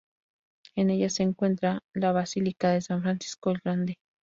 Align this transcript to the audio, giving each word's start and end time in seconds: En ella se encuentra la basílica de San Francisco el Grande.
En 0.75 0.89
ella 0.89 1.11
se 1.11 1.21
encuentra 1.21 1.83
la 1.93 2.11
basílica 2.11 2.69
de 2.71 2.81
San 2.81 3.03
Francisco 3.03 3.51
el 3.51 3.59
Grande. 3.63 3.99